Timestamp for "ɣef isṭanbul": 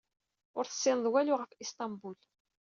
1.37-2.19